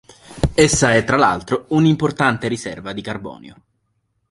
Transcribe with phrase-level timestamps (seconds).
[0.55, 3.55] Essa è tra l'altro, un'importante riserva di carbonio.